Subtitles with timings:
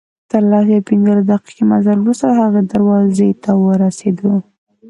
[0.31, 4.33] تر لس یا پنځلس دقیقې مزل وروسته هغې دروازې ته ورسېدو.